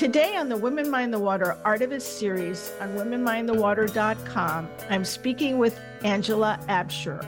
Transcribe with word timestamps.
Today 0.00 0.34
on 0.34 0.48
the 0.48 0.56
Women 0.56 0.88
Mind 0.88 1.12
the 1.12 1.18
Water 1.18 1.58
Artivist 1.62 2.18
series 2.18 2.72
on 2.80 2.96
womenmindthewater.com, 2.96 4.70
I'm 4.88 5.04
speaking 5.04 5.58
with 5.58 5.78
Angela 6.02 6.58
Abshier. 6.70 7.22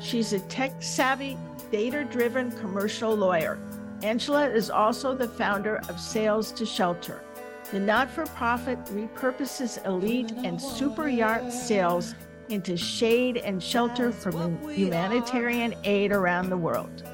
She's 0.00 0.32
a 0.32 0.40
tech 0.40 0.72
savvy, 0.82 1.38
data 1.70 2.02
driven 2.02 2.50
commercial 2.50 3.14
lawyer. 3.14 3.60
Angela 4.02 4.48
is 4.48 4.70
also 4.70 5.14
the 5.14 5.28
founder 5.28 5.76
of 5.88 6.00
Sails 6.00 6.50
to 6.54 6.66
Shelter. 6.66 7.22
The 7.70 7.78
not 7.78 8.10
for 8.10 8.26
profit 8.26 8.84
repurposes 8.86 9.86
elite 9.86 10.32
and 10.32 10.60
super 10.60 11.08
yacht 11.08 11.52
sails 11.52 12.16
into 12.48 12.76
shade 12.76 13.36
and 13.36 13.62
shelter 13.62 14.10
for 14.10 14.32
humanitarian 14.68 15.76
aid 15.84 16.10
around 16.10 16.50
the 16.50 16.56
world. 16.56 17.04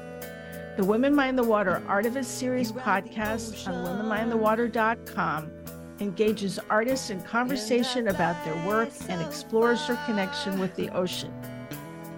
The 0.75 0.83
Women 0.83 1.13
Mind 1.13 1.37
the 1.37 1.43
Water 1.43 1.83
Artivist 1.87 2.25
Series 2.25 2.71
podcast 2.71 3.67
on 3.67 3.85
womenmindthewater.com 3.85 5.51
engages 5.99 6.57
artists 6.67 7.11
in 7.11 7.21
conversation 7.21 8.07
about 8.07 8.43
their 8.43 8.55
work 8.65 8.89
and 9.07 9.21
explores 9.21 9.85
their 9.85 9.99
connection 10.07 10.59
with 10.59 10.75
the 10.75 10.89
ocean. 10.89 11.31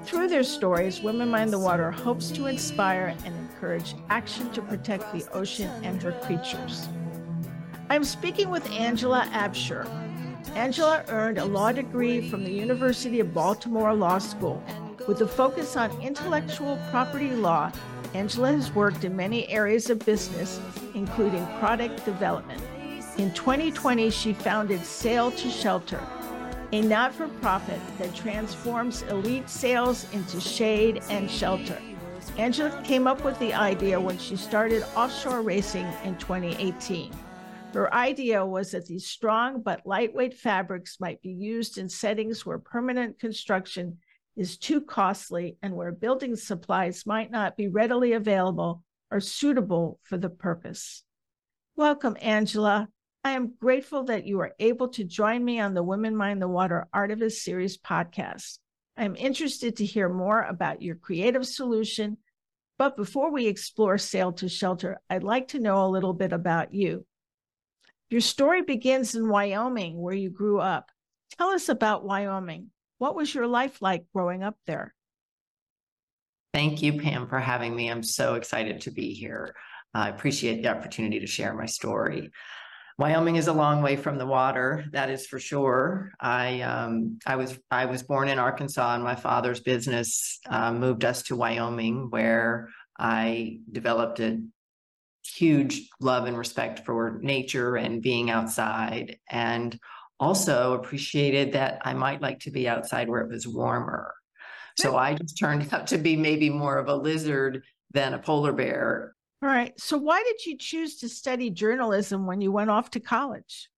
Through 0.05 0.29
their 0.29 0.43
stories, 0.43 1.01
Women 1.01 1.29
Mind 1.29 1.51
the 1.51 1.59
Water 1.59 1.91
hopes 1.91 2.31
to 2.31 2.45
inspire 2.45 3.13
and 3.25 3.35
encourage 3.35 3.93
action 4.09 4.49
to 4.53 4.61
protect 4.61 5.11
the 5.11 5.29
ocean 5.33 5.69
and 5.83 6.01
her 6.01 6.13
creatures. 6.13 6.87
I'm 7.89 8.05
speaking 8.05 8.49
with 8.49 8.65
Angela 8.71 9.27
Abshier. 9.33 9.85
Angela 10.55 11.03
earned 11.09 11.39
a 11.39 11.45
law 11.45 11.73
degree 11.73 12.29
from 12.29 12.45
the 12.45 12.53
University 12.53 13.19
of 13.19 13.33
Baltimore 13.33 13.93
Law 13.93 14.19
School 14.19 14.63
with 15.09 15.19
a 15.19 15.27
focus 15.27 15.75
on 15.75 15.91
intellectual 16.01 16.79
property 16.89 17.31
law 17.31 17.69
Angela 18.15 18.53
has 18.53 18.73
worked 18.73 19.03
in 19.03 19.13
many 19.13 19.45
areas 19.49 19.89
of 19.89 19.99
business, 20.05 20.61
including 20.93 21.45
product 21.59 22.05
development. 22.05 22.61
In 23.17 23.33
2020, 23.33 24.09
she 24.09 24.31
founded 24.31 24.85
Sail 24.85 25.31
to 25.31 25.49
Shelter, 25.49 25.99
a 26.71 26.81
not 26.81 27.13
for 27.13 27.27
profit 27.27 27.81
that 27.97 28.15
transforms 28.15 29.01
elite 29.03 29.49
sails 29.49 30.07
into 30.13 30.39
shade 30.39 31.03
and 31.09 31.29
shelter. 31.29 31.77
Angela 32.37 32.81
came 32.85 33.05
up 33.05 33.21
with 33.25 33.37
the 33.39 33.53
idea 33.53 33.99
when 33.99 34.17
she 34.17 34.37
started 34.37 34.85
offshore 34.95 35.41
racing 35.41 35.85
in 36.05 36.15
2018. 36.15 37.11
Her 37.73 37.93
idea 37.93 38.45
was 38.45 38.71
that 38.71 38.85
these 38.85 39.07
strong 39.07 39.61
but 39.61 39.85
lightweight 39.85 40.35
fabrics 40.35 41.01
might 41.01 41.21
be 41.21 41.31
used 41.31 41.77
in 41.77 41.89
settings 41.89 42.45
where 42.45 42.59
permanent 42.59 43.19
construction 43.19 43.97
is 44.35 44.57
too 44.57 44.81
costly 44.81 45.57
and 45.61 45.73
where 45.73 45.91
building 45.91 46.35
supplies 46.35 47.05
might 47.05 47.31
not 47.31 47.55
be 47.55 47.67
readily 47.67 48.13
available 48.13 48.83
or 49.11 49.19
suitable 49.19 49.99
for 50.03 50.17
the 50.17 50.29
purpose. 50.29 51.03
Welcome, 51.75 52.17
Angela. 52.21 52.89
I 53.23 53.31
am 53.31 53.53
grateful 53.59 54.03
that 54.05 54.25
you 54.25 54.39
are 54.41 54.53
able 54.59 54.89
to 54.89 55.03
join 55.03 55.43
me 55.43 55.59
on 55.59 55.73
the 55.73 55.83
Women 55.83 56.15
Mind 56.15 56.41
the 56.41 56.47
Water 56.47 56.87
Artivist 56.93 57.37
Series 57.41 57.77
podcast. 57.77 58.59
I'm 58.97 59.15
interested 59.15 59.77
to 59.77 59.85
hear 59.85 60.09
more 60.09 60.41
about 60.41 60.81
your 60.81 60.95
creative 60.95 61.45
solution. 61.45 62.17
But 62.77 62.97
before 62.97 63.31
we 63.31 63.47
explore 63.47 63.97
Sail 63.97 64.33
to 64.33 64.49
Shelter, 64.49 64.99
I'd 65.09 65.23
like 65.23 65.49
to 65.49 65.59
know 65.59 65.85
a 65.85 65.89
little 65.89 66.13
bit 66.13 66.33
about 66.33 66.73
you. 66.73 67.05
Your 68.09 68.21
story 68.21 68.61
begins 68.61 69.15
in 69.15 69.27
Wyoming, 69.27 69.99
where 69.99 70.13
you 70.13 70.29
grew 70.29 70.59
up. 70.59 70.91
Tell 71.37 71.49
us 71.49 71.69
about 71.69 72.05
Wyoming. 72.05 72.69
What 72.97 73.15
was 73.15 73.33
your 73.33 73.47
life 73.47 73.81
like 73.81 74.05
growing 74.13 74.43
up 74.43 74.57
there? 74.67 74.93
Thank 76.53 76.81
you, 76.81 76.99
Pam, 76.99 77.27
for 77.27 77.39
having 77.39 77.75
me. 77.75 77.89
I'm 77.89 78.03
so 78.03 78.35
excited 78.35 78.81
to 78.81 78.91
be 78.91 79.13
here. 79.13 79.55
I 79.93 80.09
appreciate 80.09 80.61
the 80.61 80.69
opportunity 80.69 81.19
to 81.19 81.27
share 81.27 81.53
my 81.53 81.65
story. 81.65 82.31
Wyoming 82.97 83.35
is 83.35 83.47
a 83.47 83.53
long 83.53 83.81
way 83.81 83.97
from 83.97 84.17
the 84.17 84.25
water, 84.25 84.85
that 84.93 85.09
is 85.09 85.27
for 85.27 85.37
sure. 85.37 86.13
I 86.19 86.61
um, 86.61 87.19
I 87.25 87.35
was 87.35 87.59
I 87.69 87.87
was 87.87 88.03
born 88.03 88.29
in 88.29 88.39
Arkansas, 88.39 88.95
and 88.95 89.03
my 89.03 89.15
father's 89.15 89.59
business 89.59 90.39
uh, 90.49 90.71
moved 90.71 91.03
us 91.03 91.23
to 91.23 91.35
Wyoming, 91.35 92.07
where 92.09 92.69
I 92.97 93.59
developed 93.69 94.21
a 94.21 94.41
huge 95.25 95.89
love 95.99 96.25
and 96.25 96.37
respect 96.37 96.85
for 96.85 97.19
nature 97.21 97.75
and 97.75 98.01
being 98.01 98.29
outside. 98.29 99.17
And 99.29 99.77
also 100.19 100.73
appreciated 100.73 101.53
that 101.53 101.81
I 101.83 101.93
might 101.93 102.21
like 102.21 102.39
to 102.41 102.51
be 102.51 102.67
outside 102.67 103.09
where 103.09 103.21
it 103.21 103.29
was 103.29 103.47
warmer. 103.47 104.13
So 104.77 104.97
I 104.97 105.13
just 105.13 105.37
turned 105.37 105.67
out 105.73 105.87
to 105.87 105.97
be 105.97 106.15
maybe 106.15 106.49
more 106.49 106.77
of 106.77 106.87
a 106.87 106.95
lizard 106.95 107.63
than 107.91 108.13
a 108.13 108.19
polar 108.19 108.53
bear. 108.53 109.15
All 109.41 109.49
right. 109.49 109.79
So 109.79 109.97
why 109.97 110.23
did 110.23 110.45
you 110.45 110.57
choose 110.57 110.97
to 110.97 111.09
study 111.09 111.49
journalism 111.49 112.25
when 112.25 112.41
you 112.41 112.51
went 112.51 112.69
off 112.69 112.89
to 112.91 112.99
college? 112.99 113.69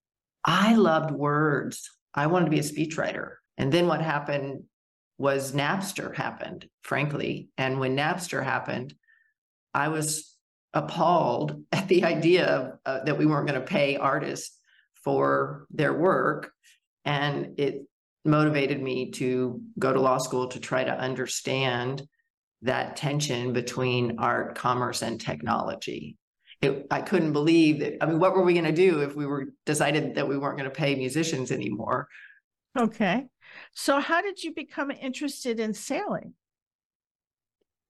I 0.44 0.74
loved 0.74 1.10
words. 1.10 1.90
I 2.14 2.26
wanted 2.26 2.46
to 2.46 2.50
be 2.50 2.58
a 2.58 2.62
speechwriter. 2.62 3.34
And 3.56 3.72
then 3.72 3.86
what 3.86 4.00
happened 4.00 4.64
was 5.18 5.52
Napster 5.52 6.14
happened, 6.14 6.68
frankly. 6.82 7.48
And 7.58 7.80
when 7.80 7.96
Napster 7.96 8.42
happened, 8.42 8.94
I 9.74 9.88
was 9.88 10.34
appalled 10.72 11.64
at 11.72 11.88
the 11.88 12.04
idea 12.04 12.46
of, 12.46 12.78
uh, 12.86 13.04
that 13.04 13.18
we 13.18 13.26
weren't 13.26 13.48
going 13.48 13.60
to 13.60 13.66
pay 13.66 13.96
artists 13.96 14.57
for 15.04 15.66
their 15.70 15.92
work. 15.92 16.52
And 17.04 17.58
it 17.58 17.86
motivated 18.24 18.82
me 18.82 19.10
to 19.12 19.60
go 19.78 19.92
to 19.92 20.00
law 20.00 20.18
school 20.18 20.48
to 20.48 20.60
try 20.60 20.84
to 20.84 20.90
understand 20.90 22.02
that 22.62 22.96
tension 22.96 23.52
between 23.52 24.18
art, 24.18 24.54
commerce, 24.56 25.02
and 25.02 25.20
technology. 25.20 26.16
It, 26.60 26.86
I 26.90 27.02
couldn't 27.02 27.32
believe 27.32 27.80
that. 27.80 28.02
I 28.02 28.06
mean, 28.06 28.18
what 28.18 28.34
were 28.34 28.42
we 28.42 28.52
going 28.52 28.64
to 28.64 28.72
do 28.72 29.00
if 29.00 29.14
we 29.14 29.26
were 29.26 29.46
decided 29.64 30.16
that 30.16 30.28
we 30.28 30.36
weren't 30.36 30.58
going 30.58 30.68
to 30.68 30.74
pay 30.74 30.96
musicians 30.96 31.52
anymore? 31.52 32.08
Okay. 32.76 33.26
So, 33.74 34.00
how 34.00 34.20
did 34.22 34.42
you 34.42 34.52
become 34.52 34.90
interested 34.90 35.60
in 35.60 35.72
sailing? 35.72 36.34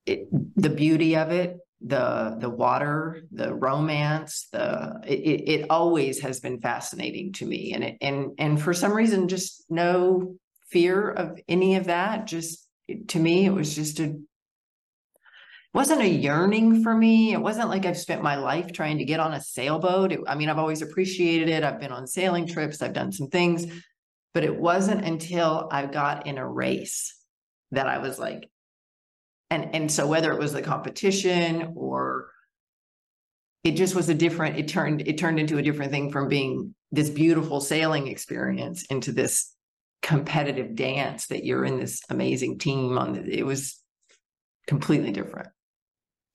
It, 0.05 0.29
the 0.57 0.71
beauty 0.71 1.17
of 1.17 1.31
it, 1.31 1.59
the 1.81 2.37
the 2.39 2.51
water, 2.51 3.23
the 3.31 3.55
romance, 3.55 4.49
the 4.53 5.01
it, 5.07 5.49
it 5.49 5.67
always 5.71 6.21
has 6.21 6.41
been 6.41 6.61
fascinating 6.61 7.33
to 7.35 7.47
me, 7.47 7.73
and 7.73 7.85
it 7.85 7.99
and 8.01 8.33
and 8.39 8.61
for 8.61 8.75
some 8.75 8.93
reason, 8.93 9.29
just 9.29 9.65
no 9.71 10.37
fear 10.71 11.09
of 11.11 11.39
any 11.49 11.77
of 11.77 11.85
that. 11.85 12.27
Just 12.27 12.67
to 13.09 13.19
me, 13.19 13.47
it 13.47 13.53
was 13.53 13.75
just 13.75 14.01
a 14.01 14.19
wasn't 15.75 16.01
a 16.01 16.09
yearning 16.09 16.83
for 16.83 16.95
me. 16.95 17.33
It 17.33 17.41
wasn't 17.41 17.69
like 17.69 17.87
I've 17.87 17.99
spent 17.99 18.23
my 18.23 18.37
life 18.37 18.73
trying 18.73 18.99
to 18.99 19.05
get 19.05 19.21
on 19.21 19.35
a 19.35 19.41
sailboat. 19.41 20.13
It, 20.13 20.21
I 20.27 20.35
mean, 20.35 20.49
I've 20.49 20.59
always 20.59 20.83
appreciated 20.83 21.49
it. 21.49 21.63
I've 21.63 21.79
been 21.79 21.93
on 21.93 22.07
sailing 22.07 22.47
trips. 22.47 22.83
I've 22.83 22.95
done 22.95 23.13
some 23.13 23.29
things, 23.29 23.67
but 24.35 24.45
it 24.45 24.57
wasn't 24.57 25.05
until 25.05 25.69
I 25.71 25.87
got 25.87 26.27
in 26.27 26.39
a 26.39 26.49
race 26.49 27.15
that 27.71 27.87
I 27.87 27.99
was 27.99 28.19
like, 28.19 28.51
and 29.51 29.75
and 29.75 29.91
so 29.91 30.07
whether 30.07 30.33
it 30.33 30.39
was 30.39 30.53
the 30.53 30.63
competition 30.63 31.73
or 31.75 32.31
it 33.65 33.73
just 33.73 33.95
was 33.95 34.09
a 34.09 34.15
different 34.15 34.57
it 34.57 34.69
turned 34.69 35.07
it 35.07 35.19
turned 35.19 35.39
into 35.39 35.59
a 35.59 35.63
different 35.63 35.91
thing 35.91 36.11
from 36.11 36.29
being 36.29 36.75
this 36.91 37.11
beautiful 37.11 37.61
sailing 37.61 38.09
experience 38.09 38.85
into 38.87 39.13
this 39.13 39.55
competitive 40.03 40.75
dance 40.75 41.27
that 41.27 41.45
you're 41.45 41.65
in 41.65 41.79
this 41.79 42.03
amazing 42.09 42.59
team 42.59 42.97
on. 42.99 43.13
The, 43.15 43.39
it 43.39 43.45
was 43.45 43.83
completely 44.67 45.13
different. 45.13 45.49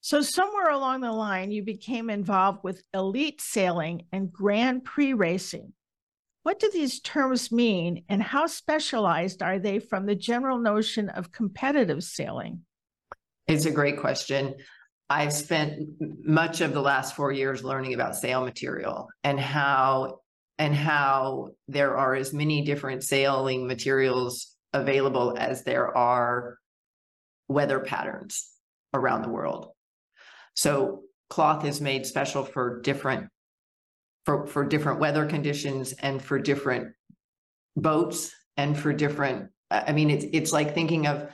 So 0.01 0.21
somewhere 0.21 0.69
along 0.69 1.01
the 1.01 1.11
line 1.11 1.51
you 1.51 1.63
became 1.63 2.09
involved 2.09 2.59
with 2.63 2.83
elite 2.93 3.39
sailing 3.39 4.03
and 4.11 4.31
grand 4.31 4.83
prix 4.83 5.13
racing. 5.13 5.73
What 6.43 6.59
do 6.59 6.69
these 6.73 6.99
terms 6.99 7.53
mean 7.53 8.03
and 8.09 8.21
how 8.21 8.47
specialized 8.47 9.41
are 9.41 9.59
they 9.59 9.79
from 9.79 10.05
the 10.05 10.15
general 10.15 10.57
notion 10.57 11.07
of 11.07 11.31
competitive 11.31 12.03
sailing 12.03 12.61
it's 13.47 13.65
a 13.65 13.71
great 13.71 13.99
question. 13.99 14.55
I've 15.09 15.33
spent 15.33 15.81
much 16.23 16.61
of 16.61 16.73
the 16.73 16.81
last 16.81 17.15
four 17.15 17.31
years 17.31 17.63
learning 17.63 17.93
about 17.93 18.15
sail 18.15 18.43
material 18.43 19.07
and 19.23 19.39
how 19.39 20.19
and 20.57 20.73
how 20.73 21.49
there 21.67 21.97
are 21.97 22.15
as 22.15 22.33
many 22.33 22.63
different 22.63 23.03
sailing 23.03 23.67
materials 23.67 24.55
available 24.71 25.35
as 25.37 25.63
there 25.63 25.95
are 25.95 26.57
weather 27.47 27.79
patterns 27.79 28.49
around 28.93 29.23
the 29.23 29.29
world. 29.29 29.69
So 30.55 31.01
cloth 31.29 31.65
is 31.65 31.81
made 31.81 32.05
special 32.05 32.43
for 32.43 32.81
different 32.81 33.29
for, 34.25 34.47
for 34.47 34.63
different 34.63 34.99
weather 34.99 35.25
conditions 35.25 35.93
and 35.93 36.21
for 36.21 36.39
different 36.39 36.93
boats 37.75 38.31
and 38.55 38.77
for 38.77 38.93
different 38.93 39.49
I 39.69 39.91
mean 39.91 40.09
it's 40.09 40.25
it's 40.31 40.53
like 40.53 40.73
thinking 40.73 41.07
of 41.07 41.29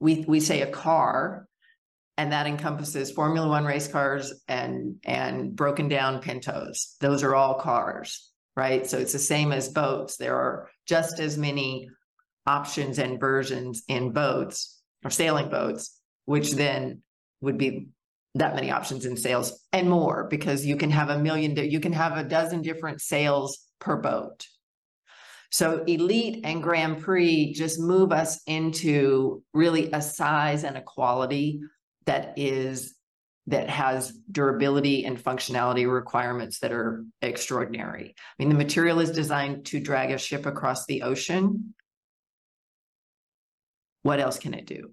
we 0.00 0.24
we 0.26 0.40
say 0.40 0.62
a 0.62 0.70
car 0.70 1.46
and 2.22 2.30
that 2.30 2.46
encompasses 2.46 3.10
Formula 3.10 3.48
One 3.48 3.64
race 3.64 3.88
cars 3.88 4.32
and 4.46 4.94
and 5.04 5.56
broken 5.56 5.88
down 5.88 6.20
Pintos. 6.20 6.96
Those 7.00 7.24
are 7.24 7.34
all 7.34 7.54
cars, 7.54 8.30
right? 8.54 8.86
So 8.86 8.96
it's 8.98 9.12
the 9.12 9.18
same 9.18 9.50
as 9.50 9.70
boats. 9.70 10.18
There 10.18 10.36
are 10.36 10.70
just 10.86 11.18
as 11.18 11.36
many 11.36 11.88
options 12.46 13.00
and 13.00 13.18
versions 13.18 13.82
in 13.88 14.12
boats 14.12 14.80
or 15.04 15.10
sailing 15.10 15.48
boats, 15.48 15.98
which 16.26 16.52
then 16.52 17.02
would 17.40 17.58
be 17.58 17.88
that 18.36 18.54
many 18.54 18.70
options 18.70 19.04
in 19.04 19.16
sails 19.16 19.60
and 19.72 19.90
more 19.90 20.28
because 20.30 20.64
you 20.64 20.76
can 20.76 20.90
have 20.90 21.10
a 21.10 21.18
million, 21.18 21.56
you 21.56 21.80
can 21.80 21.92
have 21.92 22.16
a 22.16 22.22
dozen 22.22 22.62
different 22.62 23.00
sails 23.00 23.66
per 23.80 23.96
boat. 23.96 24.46
So 25.50 25.82
elite 25.88 26.42
and 26.44 26.62
Grand 26.62 27.02
Prix 27.02 27.52
just 27.52 27.80
move 27.80 28.12
us 28.12 28.40
into 28.46 29.42
really 29.52 29.90
a 29.92 30.00
size 30.00 30.62
and 30.62 30.76
a 30.76 30.82
quality 30.82 31.60
that 32.06 32.34
is 32.36 32.94
that 33.48 33.68
has 33.68 34.12
durability 34.30 35.04
and 35.04 35.18
functionality 35.18 35.92
requirements 35.92 36.60
that 36.60 36.72
are 36.72 37.04
extraordinary. 37.22 38.14
I 38.16 38.32
mean, 38.38 38.48
the 38.48 38.54
material 38.54 39.00
is 39.00 39.10
designed 39.10 39.66
to 39.66 39.80
drag 39.80 40.12
a 40.12 40.18
ship 40.18 40.46
across 40.46 40.86
the 40.86 41.02
ocean. 41.02 41.74
What 44.02 44.20
else 44.20 44.38
can 44.38 44.54
it 44.54 44.66
do? 44.66 44.92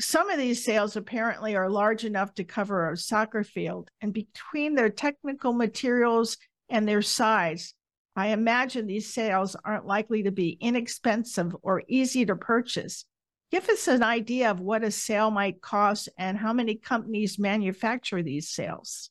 Some 0.00 0.30
of 0.30 0.38
these 0.38 0.64
sails 0.64 0.96
apparently 0.96 1.54
are 1.56 1.68
large 1.68 2.04
enough 2.04 2.34
to 2.34 2.44
cover 2.44 2.90
a 2.90 2.96
soccer 2.96 3.44
field, 3.44 3.90
and 4.00 4.12
between 4.12 4.74
their 4.74 4.88
technical 4.88 5.52
materials 5.52 6.38
and 6.68 6.88
their 6.88 7.02
size, 7.02 7.74
I 8.16 8.28
imagine 8.28 8.86
these 8.86 9.12
sails 9.12 9.56
aren't 9.64 9.86
likely 9.86 10.22
to 10.24 10.30
be 10.30 10.56
inexpensive 10.60 11.54
or 11.62 11.82
easy 11.88 12.24
to 12.26 12.36
purchase. 12.36 13.04
Give 13.52 13.68
us 13.68 13.86
an 13.86 14.02
idea 14.02 14.50
of 14.50 14.60
what 14.60 14.82
a 14.82 14.90
sail 14.90 15.30
might 15.30 15.60
cost 15.60 16.08
and 16.16 16.38
how 16.38 16.54
many 16.54 16.74
companies 16.74 17.38
manufacture 17.38 18.22
these 18.22 18.48
sails. 18.48 19.10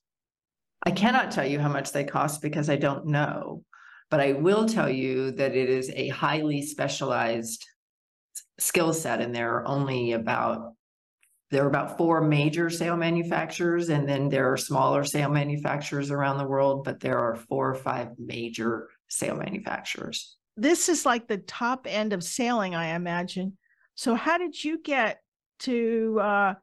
I 0.84 0.90
cannot 0.90 1.30
tell 1.30 1.46
you 1.46 1.60
how 1.60 1.70
much 1.70 1.92
they 1.92 2.04
cost 2.04 2.42
because 2.42 2.68
I 2.68 2.76
don't 2.76 3.06
know, 3.06 3.64
but 4.10 4.20
I 4.20 4.34
will 4.34 4.66
tell 4.66 4.90
you 4.90 5.30
that 5.34 5.56
it 5.56 5.70
is 5.70 5.92
a 5.92 6.08
highly 6.08 6.64
specialized 6.64 7.68
skill 8.58 8.94
set, 8.94 9.22
and 9.22 9.34
there 9.34 9.58
are 9.58 9.68
only 9.68 10.14
about 10.14 10.74
there 11.52 11.64
are 11.66 11.70
about 11.70 11.98
four 11.98 12.22
major 12.22 12.72
sail 12.72 12.98
manufacturers, 12.98 13.90
and 13.90 14.10
then 14.10 14.30
there 14.30 14.52
are 14.52 14.58
smaller 14.58 15.04
sail 15.04 15.30
manufacturers 15.30 16.10
around 16.10 16.40
the 16.40 16.48
world, 16.48 16.84
but 16.84 17.00
there 17.00 17.20
are 17.20 17.36
four 17.36 17.70
or 17.70 17.76
five 17.76 18.08
major 18.18 18.88
sail 19.08 19.36
manufacturers. 19.36 20.38
This 20.58 20.90
is 20.90 21.06
like 21.06 21.28
the 21.28 21.38
top 21.38 21.86
end 21.88 22.14
of 22.14 22.24
sailing, 22.24 22.74
I 22.74 22.96
imagine. 22.96 23.58
So, 24.02 24.16
how 24.16 24.40
did 24.40 24.64
you 24.64 24.80
get 24.82 25.22
to 25.60 26.20
uh, 26.20 26.54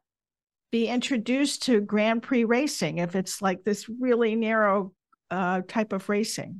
be 0.73 0.87
introduced 0.87 1.63
to 1.63 1.79
Grand 1.79 2.21
Prix 2.21 2.43
racing 2.43 2.97
if 2.97 3.15
it's 3.15 3.41
like 3.41 3.63
this 3.63 3.87
really 3.87 4.35
narrow 4.35 4.91
uh, 5.31 5.61
type 5.65 5.93
of 5.93 6.09
racing? 6.09 6.59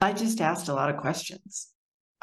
I 0.00 0.12
just 0.12 0.40
asked 0.40 0.68
a 0.68 0.74
lot 0.74 0.90
of 0.90 0.98
questions. 0.98 1.70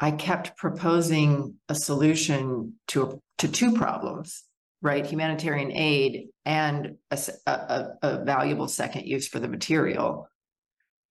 I 0.00 0.12
kept 0.12 0.56
proposing 0.56 1.56
a 1.68 1.74
solution 1.74 2.72
to 2.88 3.20
to 3.36 3.48
two 3.48 3.74
problems 3.74 4.44
right? 4.80 5.04
Humanitarian 5.04 5.72
aid 5.72 6.28
and 6.44 6.94
a, 7.10 7.18
a, 7.48 7.86
a, 8.00 8.24
valuable 8.24 8.68
second 8.68 9.08
use 9.08 9.26
for 9.26 9.40
the 9.40 9.48
material. 9.48 10.28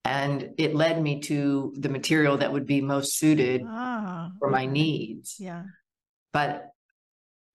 And 0.06 0.52
it 0.58 0.74
led 0.74 1.04
me 1.04 1.20
to 1.24 1.74
the 1.78 1.90
material 1.90 2.38
that 2.38 2.54
would 2.54 2.66
be 2.66 2.80
most 2.80 3.18
suited 3.18 3.64
ah, 3.68 4.32
for 4.40 4.50
my 4.50 4.66
needs. 4.66 5.36
Yeah. 5.38 5.64
But 6.34 6.68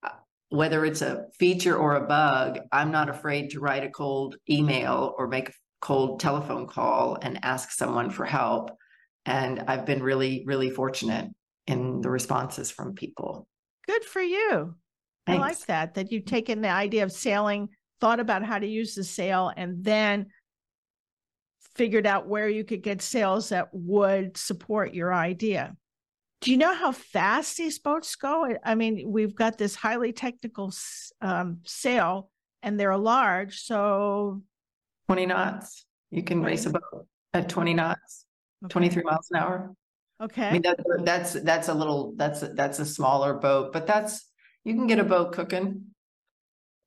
uh, 0.03 0.11
whether 0.49 0.85
it's 0.85 1.03
a 1.03 1.27
feature 1.39 1.77
or 1.77 1.97
a 1.97 2.07
bug, 2.07 2.61
I'm 2.73 2.91
not 2.91 3.09
afraid 3.09 3.51
to 3.51 3.61
write 3.61 3.85
a 3.85 3.91
cold 3.91 4.37
email 4.49 5.15
or 5.19 5.29
make 5.29 5.51
a 5.51 5.53
cold 5.81 6.21
telephone 6.21 6.67
call 6.67 7.19
and 7.21 7.39
ask 7.43 7.71
someone 7.73 8.11
for 8.11 8.25
help. 8.25 8.71
And 9.25 9.61
I've 9.69 9.87
been 9.87 10.03
really, 10.03 10.43
really 10.47 10.71
fortunate 10.71 11.29
in 11.67 12.01
the 12.01 12.11
responses 12.11 12.71
from 12.71 12.95
people. 12.95 13.47
Good 13.87 14.05
for 14.05 14.23
you. 14.23 14.75
Thanks. 15.27 15.39
I 15.39 15.47
like 15.47 15.67
that, 15.67 15.95
that 15.95 16.11
you've 16.11 16.25
taken 16.25 16.61
the 16.61 16.71
idea 16.71 17.05
of 17.05 17.13
sailing, 17.13 17.69
thought 18.01 18.21
about 18.21 18.45
how 18.45 18.59
to 18.59 18.67
use 18.67 18.95
the 18.95 19.05
sail, 19.05 19.53
and 19.57 19.85
then 19.85 20.27
figured 21.77 22.07
out 22.07 22.29
where 22.29 22.49
you 22.49 22.65
could 22.65 22.83
get 22.83 23.01
sails 23.01 23.49
that 23.49 23.69
would 23.73 24.37
support 24.37 24.95
your 24.95 25.15
idea. 25.15 25.75
Do 26.43 26.51
you 26.51 26.57
know 26.57 26.75
how 26.75 26.91
fast 26.91 27.57
these 27.57 27.79
boats 27.79 28.17
go? 28.17 28.57
I 28.65 28.75
mean, 28.75 29.05
we've 29.07 29.35
got 29.35 29.59
this 29.59 29.77
highly 29.77 30.13
technical 30.13 30.73
um, 31.21 31.61
sail 31.65 32.31
and 32.65 32.79
they're 32.79 32.97
large. 32.97 33.61
So 33.61 34.43
20 35.07 35.27
knots. 35.27 35.87
You 36.11 36.25
can 36.25 36.43
race 36.43 36.67
a 36.67 36.71
boat 36.71 37.07
at 37.33 37.49
20 37.49 37.75
knots, 37.75 38.27
okay. 38.65 38.73
23 38.73 39.03
miles 39.05 39.29
an 39.31 39.41
hour. 39.41 39.75
Okay. 40.21 40.49
I 40.49 40.53
mean, 40.53 40.63
that, 40.63 40.81
that's, 41.05 41.33
that's 41.35 41.69
a 41.69 41.75
little, 41.75 42.13
that's, 42.17 42.41
that's 42.41 42.81
a 42.81 42.87
smaller 42.87 43.35
boat, 43.35 43.73
but 43.73 43.87
that's, 43.87 44.29
you 44.65 44.75
can 44.75 44.89
get 44.89 44.99
a 44.99 45.05
boat 45.05 45.33
cooking. 45.33 45.87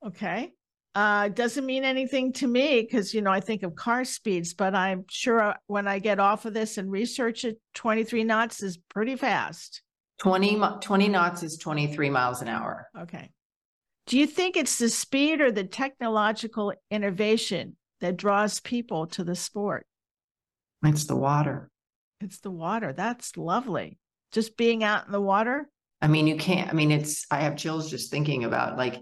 Okay. 0.06 0.51
Uh, 0.95 1.27
doesn't 1.27 1.65
mean 1.65 1.83
anything 1.83 2.31
to 2.31 2.47
me 2.47 2.81
because 2.81 3.13
you 3.13 3.21
know 3.21 3.31
I 3.31 3.42
think 3.42 3.63
of 3.63 3.75
car 3.75 4.06
speeds, 4.06 4.53
but 4.53 4.74
I'm 4.74 5.03
sure 5.09 5.53
when 5.68 5.89
I 5.89 6.00
get 6.00 6.19
off 6.19 6.45
of 6.45 6.53
this 6.53 6.77
and 6.77 6.89
research 6.89 7.44
it, 7.44 7.59
23 7.74 8.24
knots 8.24 8.63
is 8.63 8.77
pretty 8.89 9.18
fast. 9.18 9.81
20, 10.19 10.62
20 10.81 11.07
knots 11.09 11.44
is 11.44 11.57
23 11.57 12.09
miles 12.09 12.42
an 12.42 12.47
hour. 12.47 12.88
Okay. 12.97 13.30
Do 14.07 14.18
you 14.18 14.25
think 14.25 14.56
it's 14.56 14.77
the 14.77 14.88
speed 14.88 15.42
or 15.42 15.51
the 15.51 15.65
technological 15.65 16.74
innovation 16.89 17.75
that 18.00 18.15
draws 18.15 18.62
people 18.62 19.07
to 19.07 19.25
the 19.25 19.36
sport? 19.36 19.86
It's 20.83 21.06
the 21.06 21.15
water. 21.15 21.69
It's 22.21 22.39
the 22.39 22.51
water. 22.51 22.94
That's 22.94 23.36
lovely. 23.36 23.98
Just 24.31 24.56
being 24.56 24.83
out 24.83 25.07
in 25.07 25.12
the 25.12 25.21
water. 25.21 25.69
I 26.01 26.07
mean, 26.07 26.27
you 26.27 26.38
can't, 26.38 26.69
I 26.69 26.74
mean, 26.74 26.91
it's, 26.91 27.25
I 27.31 27.41
have 27.41 27.57
chills 27.57 27.89
just 27.89 28.12
thinking 28.12 28.44
about 28.44 28.77
like, 28.77 29.01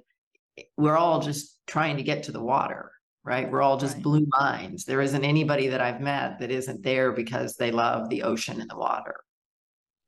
we're 0.77 0.97
all 0.97 1.19
just 1.21 1.59
trying 1.67 1.97
to 1.97 2.03
get 2.03 2.23
to 2.23 2.31
the 2.31 2.43
water, 2.43 2.91
right? 3.23 3.49
We're 3.49 3.61
all 3.61 3.77
just 3.77 3.95
right. 3.95 4.03
blue 4.03 4.27
minds. 4.39 4.85
There 4.85 5.01
isn't 5.01 5.23
anybody 5.23 5.67
that 5.69 5.81
I've 5.81 6.01
met 6.01 6.39
that 6.39 6.51
isn't 6.51 6.83
there 6.83 7.11
because 7.11 7.55
they 7.55 7.71
love 7.71 8.09
the 8.09 8.23
ocean 8.23 8.61
and 8.61 8.69
the 8.69 8.77
water. 8.77 9.15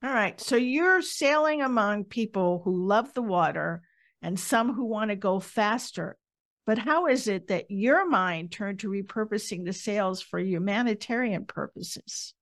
All 0.03 0.13
right. 0.13 0.39
So 0.39 0.56
you're 0.56 1.01
sailing 1.01 1.62
among 1.62 2.06
people 2.06 2.62
who 2.63 2.86
love 2.86 3.13
the 3.13 3.24
water 3.24 3.81
and 4.21 4.39
some 4.39 4.74
who 4.74 4.86
want 4.86 5.09
to 5.09 5.15
go 5.15 5.39
faster. 5.39 6.18
But 6.65 6.77
how 6.80 7.07
is 7.07 7.27
it 7.27 7.48
that 7.48 7.69
your 7.69 8.07
mind 8.07 8.51
turned 8.51 8.80
to 8.80 8.89
repurposing 8.89 9.65
the 9.65 9.74
sails 9.74 10.21
for 10.21 10.39
humanitarian 10.39 11.45
purposes? 11.45 12.33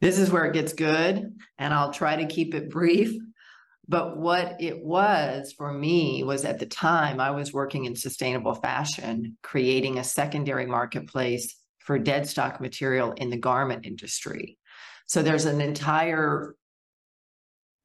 This 0.00 0.18
is 0.18 0.30
where 0.30 0.46
it 0.46 0.54
gets 0.54 0.72
good, 0.72 1.38
and 1.58 1.74
I'll 1.74 1.92
try 1.92 2.16
to 2.16 2.26
keep 2.26 2.54
it 2.54 2.70
brief. 2.70 3.12
But 3.90 4.18
what 4.18 4.54
it 4.60 4.84
was 4.84 5.52
for 5.52 5.72
me 5.72 6.22
was 6.22 6.44
at 6.44 6.60
the 6.60 6.66
time 6.66 7.18
I 7.18 7.32
was 7.32 7.52
working 7.52 7.86
in 7.86 7.96
sustainable 7.96 8.54
fashion, 8.54 9.36
creating 9.42 9.98
a 9.98 10.04
secondary 10.04 10.64
marketplace 10.64 11.56
for 11.80 11.98
dead 11.98 12.28
stock 12.28 12.60
material 12.60 13.10
in 13.10 13.30
the 13.30 13.36
garment 13.36 13.84
industry. 13.84 14.58
So 15.06 15.24
there's 15.24 15.44
an 15.44 15.60
entire 15.60 16.54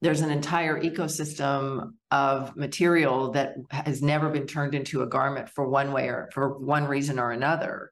there's 0.02 0.22
an 0.22 0.30
entire 0.30 0.80
ecosystem 0.80 1.94
of 2.12 2.56
material 2.56 3.32
that 3.32 3.56
has 3.72 4.04
never 4.04 4.30
been 4.30 4.46
turned 4.46 4.76
into 4.76 5.02
a 5.02 5.08
garment 5.08 5.50
for 5.50 5.68
one 5.68 5.92
way 5.92 6.10
or 6.10 6.30
for 6.34 6.60
one 6.60 6.86
reason 6.86 7.18
or 7.18 7.32
another. 7.32 7.92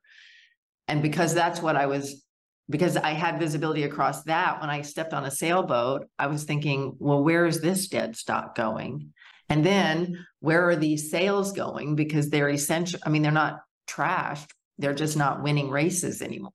And 0.87 1.01
because 1.01 1.33
that's 1.33 1.63
what 1.63 1.75
I 1.75 1.87
was 1.87 2.23
because 2.69 2.95
I 2.97 3.11
had 3.11 3.39
visibility 3.39 3.83
across 3.83 4.23
that 4.23 4.61
when 4.61 4.69
I 4.69 4.81
stepped 4.81 5.13
on 5.13 5.25
a 5.25 5.31
sailboat, 5.31 6.07
I 6.17 6.27
was 6.27 6.43
thinking, 6.43 6.95
well, 6.97 7.23
where 7.23 7.45
is 7.45 7.61
this 7.61 7.87
dead 7.87 8.15
stock 8.15 8.55
going? 8.55 9.13
And 9.49 9.65
then 9.65 10.25
where 10.39 10.69
are 10.69 10.75
these 10.75 11.11
sails 11.11 11.51
going? 11.51 11.95
Because 11.95 12.29
they're 12.29 12.49
essential. 12.49 12.99
I 13.05 13.09
mean, 13.09 13.21
they're 13.21 13.31
not 13.31 13.59
trashed, 13.87 14.47
they're 14.77 14.93
just 14.93 15.17
not 15.17 15.43
winning 15.43 15.69
races 15.69 16.21
anymore. 16.21 16.51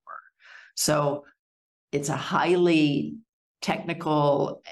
So 0.75 1.25
it's 1.93 2.09
a 2.09 2.17
highly 2.17 3.17
technical 3.61 4.63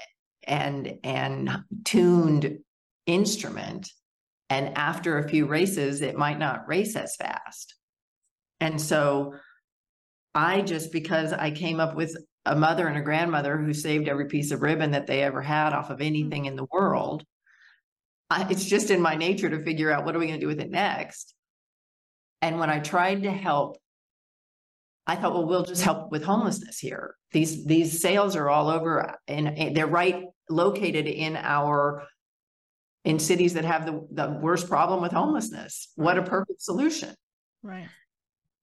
and 0.43 0.99
and 1.03 1.63
tuned 1.83 2.59
instrument. 3.05 3.91
And 4.49 4.77
after 4.77 5.17
a 5.17 5.27
few 5.27 5.45
races, 5.45 6.01
it 6.01 6.17
might 6.17 6.39
not 6.39 6.67
race 6.67 6.95
as 6.95 7.15
fast. 7.15 7.75
And 8.59 8.81
so 8.81 9.33
I 10.37 10.61
just 10.61 10.91
because 10.91 11.33
I 11.33 11.49
came 11.49 11.79
up 11.79 11.95
with 11.95 12.15
a 12.45 12.55
mother 12.55 12.87
and 12.87 12.97
a 12.97 13.01
grandmother 13.01 13.57
who 13.57 13.73
saved 13.73 14.07
every 14.07 14.27
piece 14.27 14.51
of 14.51 14.61
ribbon 14.61 14.91
that 14.91 15.07
they 15.07 15.23
ever 15.23 15.41
had 15.41 15.73
off 15.73 15.89
of 15.89 15.97
hmm. 15.97 16.03
anything 16.03 16.45
in 16.45 16.55
the 16.55 16.67
world. 16.71 17.25
I, 18.29 18.45
it's 18.49 18.65
just 18.65 18.91
in 18.91 19.01
my 19.01 19.15
nature 19.15 19.49
to 19.49 19.63
figure 19.63 19.91
out 19.91 20.05
what 20.05 20.15
are 20.15 20.19
we 20.19 20.27
going 20.27 20.39
to 20.39 20.43
do 20.43 20.47
with 20.47 20.59
it 20.59 20.69
next. 20.69 21.33
And 22.41 22.59
when 22.59 22.69
I 22.69 22.79
tried 22.79 23.23
to 23.23 23.31
help, 23.31 23.77
I 25.07 25.15
thought, 25.15 25.33
well, 25.33 25.47
we'll 25.47 25.65
just 25.65 25.81
help 25.81 26.11
with 26.11 26.23
homelessness 26.23 26.77
here. 26.77 27.15
These 27.31 27.65
these 27.65 27.99
sails 27.99 28.35
are 28.35 28.49
all 28.49 28.69
over, 28.69 29.15
and, 29.27 29.47
and 29.47 29.75
they're 29.75 29.87
right 29.87 30.23
located 30.49 31.07
in 31.07 31.35
our 31.35 32.03
in 33.05 33.17
cities 33.17 33.53
that 33.53 33.65
have 33.65 33.85
the, 33.85 34.05
the 34.11 34.37
worst 34.39 34.67
problem 34.67 35.01
with 35.01 35.13
homelessness. 35.13 35.91
What 35.95 36.17
a 36.17 36.21
perfect 36.21 36.61
solution. 36.61 37.15
Right. 37.63 37.87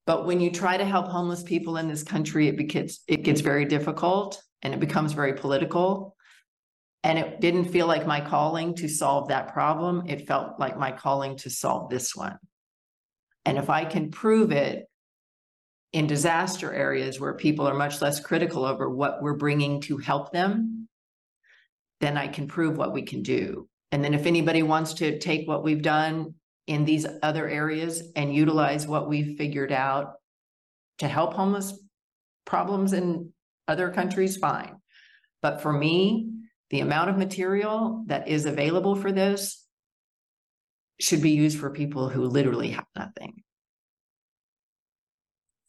But 0.06 0.26
when 0.26 0.40
you 0.40 0.50
try 0.50 0.76
to 0.76 0.84
help 0.84 1.08
homeless 1.08 1.42
people 1.42 1.76
in 1.76 1.88
this 1.88 2.02
country, 2.02 2.48
it 2.48 2.56
gets 2.68 3.00
it 3.08 3.22
gets 3.22 3.40
very 3.40 3.64
difficult 3.64 4.42
and 4.62 4.74
it 4.74 4.80
becomes 4.80 5.12
very 5.12 5.34
political. 5.34 6.16
And 7.02 7.18
it 7.18 7.40
didn't 7.40 7.66
feel 7.66 7.86
like 7.86 8.06
my 8.06 8.20
calling 8.20 8.74
to 8.76 8.88
solve 8.88 9.28
that 9.28 9.52
problem. 9.52 10.04
It 10.06 10.26
felt 10.26 10.58
like 10.58 10.78
my 10.78 10.90
calling 10.90 11.36
to 11.38 11.50
solve 11.50 11.90
this 11.90 12.16
one. 12.16 12.38
And 13.44 13.58
if 13.58 13.68
I 13.68 13.84
can 13.84 14.10
prove 14.10 14.52
it 14.52 14.86
in 15.92 16.06
disaster 16.06 16.72
areas 16.72 17.20
where 17.20 17.34
people 17.34 17.68
are 17.68 17.74
much 17.74 18.00
less 18.00 18.20
critical 18.20 18.64
over 18.64 18.88
what 18.88 19.22
we're 19.22 19.36
bringing 19.36 19.82
to 19.82 19.98
help 19.98 20.32
them, 20.32 20.88
then 22.00 22.16
I 22.16 22.26
can 22.26 22.48
prove 22.48 22.76
what 22.76 22.92
we 22.92 23.02
can 23.02 23.22
do. 23.22 23.68
And 23.92 24.02
then 24.02 24.14
if 24.14 24.26
anybody 24.26 24.62
wants 24.62 24.94
to 24.94 25.18
take 25.18 25.46
what 25.46 25.62
we've 25.62 25.82
done 25.82 26.34
in 26.66 26.84
these 26.84 27.06
other 27.22 27.48
areas 27.48 28.02
and 28.16 28.34
utilize 28.34 28.86
what 28.86 29.08
we've 29.08 29.36
figured 29.36 29.72
out 29.72 30.14
to 30.98 31.08
help 31.08 31.34
homeless 31.34 31.78
problems 32.44 32.92
in 32.92 33.32
other 33.68 33.90
countries, 33.90 34.36
fine. 34.36 34.76
But 35.42 35.60
for 35.60 35.72
me, 35.72 36.30
the 36.70 36.80
amount 36.80 37.10
of 37.10 37.18
material 37.18 38.04
that 38.06 38.28
is 38.28 38.46
available 38.46 38.96
for 38.96 39.12
this 39.12 39.66
should 41.00 41.22
be 41.22 41.30
used 41.30 41.58
for 41.58 41.70
people 41.70 42.08
who 42.08 42.24
literally 42.24 42.70
have 42.70 42.86
nothing. 42.96 43.42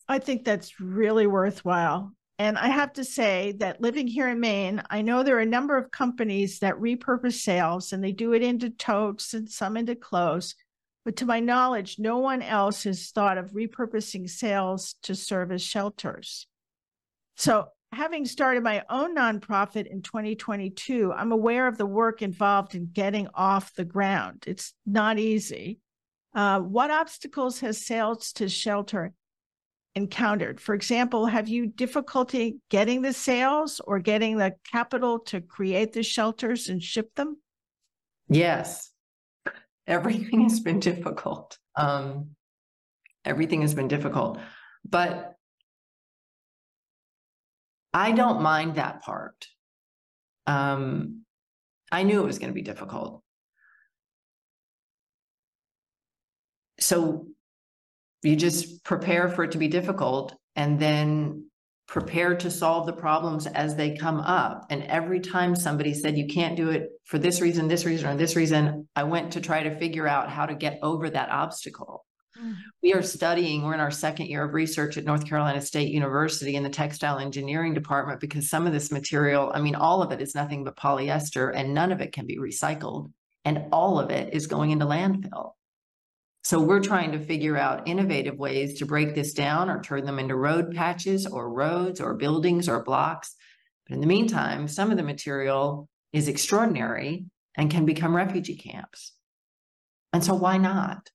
I 0.08 0.20
think 0.20 0.46
that's 0.46 0.80
really 0.80 1.28
worthwhile. 1.28 2.12
And 2.38 2.58
I 2.58 2.68
have 2.68 2.94
to 2.94 3.06
say 3.06 3.54
that 3.60 3.82
living 3.82 4.08
here 4.08 4.28
in 4.28 4.40
Maine, 4.40 4.84
I 4.90 5.02
know 5.02 5.24
there 5.24 5.38
are 5.38 5.42
a 5.42 5.46
number 5.46 5.78
of 5.78 5.92
companies 5.92 6.60
that 6.60 6.76
repurpose 6.76 7.42
sails 7.42 7.94
and 7.94 8.04
they 8.04 8.12
do 8.12 8.34
it 8.34 8.44
into 8.44 8.70
totes 8.70 9.34
and 9.34 9.50
some 9.50 9.78
into 9.78 9.96
clothes. 9.96 10.54
But 11.06 11.18
to 11.18 11.26
my 11.26 11.40
knowledge, 11.40 12.00
no 12.00 12.18
one 12.18 12.42
else 12.42 12.84
has 12.84 13.12
thought 13.12 13.38
of 13.38 13.52
repurposing 13.52 14.28
sails 14.28 14.96
to 15.04 15.14
serve 15.14 15.52
as 15.52 15.62
shelters. 15.62 16.48
So, 17.38 17.68
having 17.92 18.26
started 18.26 18.64
my 18.64 18.84
own 18.90 19.16
nonprofit 19.16 19.86
in 19.86 20.02
2022, 20.02 21.14
I'm 21.14 21.32
aware 21.32 21.68
of 21.68 21.78
the 21.78 21.86
work 21.86 22.24
involved 22.24 22.74
in 22.74 22.90
getting 22.92 23.28
off 23.36 23.76
the 23.76 23.86
ground. 23.86 24.46
It's 24.48 24.74
not 24.86 25.20
easy. 25.20 25.80
Uh, 26.34 26.60
what 26.60 26.90
obstacles 26.90 27.60
has 27.60 27.86
Sails 27.86 28.34
to 28.34 28.50
Shelter 28.50 29.14
encountered? 29.94 30.60
For 30.60 30.74
example, 30.74 31.28
have 31.28 31.48
you 31.48 31.68
difficulty 31.68 32.58
getting 32.70 33.04
the 33.04 33.14
sails 33.14 33.80
or 33.86 34.00
getting 34.00 34.38
the 34.38 34.56
capital 34.70 35.20
to 35.20 35.40
create 35.40 35.94
the 35.94 36.04
shelters 36.04 36.68
and 36.68 36.82
ship 36.82 37.14
them? 37.16 37.38
Yes. 38.28 38.92
Everything 39.88 40.42
has 40.42 40.60
been 40.60 40.80
difficult. 40.80 41.58
Um, 41.76 42.32
everything 43.24 43.62
has 43.62 43.74
been 43.74 43.88
difficult. 43.88 44.40
But 44.88 45.36
I 47.94 48.12
don't 48.12 48.42
mind 48.42 48.76
that 48.76 49.02
part. 49.02 49.48
Um, 50.48 51.22
I 51.92 52.04
knew 52.04 52.22
it 52.22 52.26
was 52.26 52.40
going 52.40 52.50
to 52.50 52.54
be 52.54 52.62
difficult. 52.62 53.24
So 56.80 57.28
you 58.22 58.36
just 58.36 58.84
prepare 58.84 59.30
for 59.30 59.44
it 59.44 59.52
to 59.52 59.58
be 59.58 59.68
difficult 59.68 60.36
and 60.56 60.80
then 60.80 61.50
prepare 61.88 62.36
to 62.36 62.50
solve 62.50 62.86
the 62.86 62.94
problems 62.94 63.46
as 63.48 63.76
they 63.76 63.96
come 63.96 64.20
up. 64.20 64.66
And 64.70 64.84
every 64.84 65.20
time 65.20 65.56
somebody 65.56 65.94
said, 65.94 66.18
you 66.18 66.28
can't 66.28 66.58
do 66.58 66.70
it 66.72 66.90
for 67.06 67.20
this 67.20 67.42
reason, 67.42 67.68
this 67.68 67.86
reason, 67.86 68.10
or 68.10 68.18
this 68.18 68.36
reason, 68.36 68.88
I 68.96 69.04
went 69.04 69.34
to 69.34 69.42
try 69.42 69.64
to 69.64 69.78
figure 69.78 70.08
out 70.08 70.30
how 70.30 70.46
to 70.46 70.56
get 70.56 70.80
over 70.82 71.10
that 71.10 71.30
obstacle. 71.30 72.06
Mm. 72.42 72.56
We 72.82 72.94
are 72.94 73.04
studying, 73.04 73.64
we're 73.64 73.76
in 73.76 73.80
our 73.80 73.92
second 73.92 74.28
year 74.28 74.44
of 74.44 74.54
research 74.54 74.98
at 74.98 75.06
North 75.06 75.28
Carolina 75.28 75.62
State 75.62 75.92
University 75.92 76.56
in 76.56 76.64
the 76.64 76.70
textile 76.70 77.20
engineering 77.20 77.74
department 77.74 78.20
because 78.20 78.50
some 78.50 78.66
of 78.68 78.74
this 78.74 78.92
material, 78.92 79.52
I 79.54 79.62
mean, 79.62 79.76
all 79.76 80.02
of 80.02 80.12
it 80.12 80.22
is 80.22 80.36
nothing 80.36 80.64
but 80.64 80.76
polyester 80.76 81.52
and 81.56 81.74
none 81.74 81.92
of 81.92 82.02
it 82.02 82.14
can 82.14 82.26
be 82.26 82.38
recycled. 82.38 83.12
And 83.46 83.66
all 83.72 84.00
of 84.00 84.10
it 84.10 84.34
is 84.34 84.48
going 84.48 84.72
into 84.72 84.86
landfill. 84.86 85.52
So 86.46 86.62
we're 86.62 86.80
trying 86.80 87.12
to 87.14 87.20
figure 87.20 87.58
out 87.58 87.88
innovative 87.88 88.38
ways 88.38 88.78
to 88.78 88.86
break 88.86 89.16
this 89.16 89.34
down 89.34 89.68
or 89.68 89.82
turn 89.82 90.06
them 90.06 90.20
into 90.20 90.36
road 90.36 90.76
patches 90.76 91.26
or 91.26 91.52
roads 91.52 92.00
or 92.00 92.14
buildings 92.14 92.70
or 92.70 92.84
blocks. 92.84 93.34
But 93.88 93.96
in 93.96 94.00
the 94.00 94.06
meantime, 94.06 94.68
some 94.68 94.92
of 94.92 94.98
the 94.98 95.02
material 95.02 95.90
is 96.14 96.28
extraordinary 96.28 97.26
and 97.58 97.72
can 97.72 97.84
become 97.84 98.16
refugee 98.16 98.58
camps. 98.58 99.14
And 100.14 100.24
so 100.24 100.36
why 100.36 100.58
not? 100.58 101.10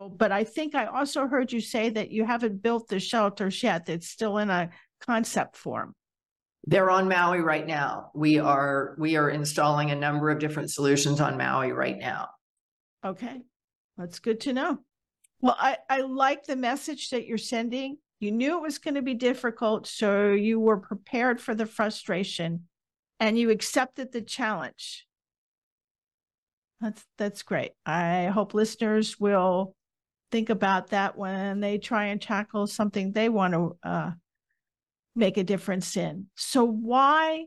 But 0.00 0.32
I 0.32 0.44
think 0.44 0.74
I 0.74 0.84
also 0.84 1.26
heard 1.26 1.50
you 1.50 1.62
say 1.62 1.88
that 1.88 2.10
you 2.10 2.26
haven't 2.26 2.60
built 2.60 2.88
the 2.88 3.00
shelters 3.00 3.62
yet. 3.62 3.88
It's 3.88 4.10
still 4.10 4.36
in 4.36 4.50
a 4.50 4.68
concept 5.00 5.56
form. 5.56 5.94
They're 6.66 6.90
on 6.90 7.08
Maui 7.08 7.40
right 7.40 7.66
now. 7.66 8.10
We 8.14 8.38
are 8.38 8.96
we 8.98 9.16
are 9.16 9.30
installing 9.30 9.92
a 9.92 9.96
number 9.96 10.28
of 10.28 10.40
different 10.40 10.70
solutions 10.70 11.22
on 11.22 11.38
Maui 11.38 11.72
right 11.72 11.96
now. 11.96 12.28
Okay. 13.02 13.40
That's 13.98 14.20
good 14.20 14.40
to 14.42 14.52
know. 14.52 14.78
Well, 15.40 15.56
I, 15.58 15.78
I 15.90 16.00
like 16.02 16.44
the 16.44 16.56
message 16.56 17.10
that 17.10 17.26
you're 17.26 17.36
sending. 17.36 17.98
You 18.20 18.32
knew 18.32 18.56
it 18.56 18.62
was 18.62 18.78
going 18.78 18.94
to 18.94 19.02
be 19.02 19.14
difficult, 19.14 19.86
so 19.86 20.32
you 20.32 20.58
were 20.58 20.78
prepared 20.78 21.40
for 21.40 21.54
the 21.54 21.66
frustration 21.66 22.64
and 23.20 23.38
you 23.38 23.50
accepted 23.50 24.12
the 24.12 24.22
challenge. 24.22 25.06
That's 26.80 27.04
that's 27.16 27.42
great. 27.42 27.72
I 27.84 28.26
hope 28.26 28.54
listeners 28.54 29.18
will 29.18 29.74
think 30.30 30.48
about 30.48 30.88
that 30.88 31.16
when 31.16 31.60
they 31.60 31.78
try 31.78 32.06
and 32.06 32.22
tackle 32.22 32.66
something 32.66 33.12
they 33.12 33.28
want 33.28 33.54
to 33.54 33.76
uh, 33.82 34.10
make 35.16 35.36
a 35.36 35.44
difference 35.44 35.96
in. 35.96 36.26
So, 36.36 36.64
why 36.64 37.46